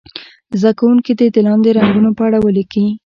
زده 0.59 0.71
کوونکي 0.79 1.11
دې 1.19 1.27
د 1.31 1.37
لاندې 1.47 1.69
رنګونو 1.77 2.09
په 2.17 2.21
اړه 2.27 2.37
ولیکي. 2.41 2.85